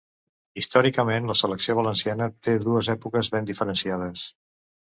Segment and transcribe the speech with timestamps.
[0.61, 4.27] Històricament, la selecció valenciana té dues èpoques ben diferenciades.